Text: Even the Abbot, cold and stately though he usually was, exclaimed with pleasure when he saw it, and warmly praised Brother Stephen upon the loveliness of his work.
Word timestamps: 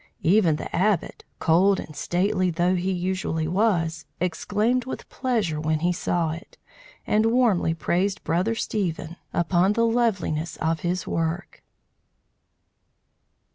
Even 0.23 0.55
the 0.55 0.75
Abbot, 0.75 1.25
cold 1.37 1.79
and 1.79 1.95
stately 1.95 2.49
though 2.49 2.73
he 2.73 2.91
usually 2.91 3.47
was, 3.47 4.07
exclaimed 4.19 4.85
with 4.85 5.07
pleasure 5.09 5.61
when 5.61 5.81
he 5.81 5.93
saw 5.93 6.31
it, 6.31 6.57
and 7.05 7.27
warmly 7.27 7.75
praised 7.75 8.23
Brother 8.23 8.55
Stephen 8.55 9.15
upon 9.31 9.73
the 9.73 9.85
loveliness 9.85 10.57
of 10.57 10.79
his 10.79 11.05
work. 11.05 11.61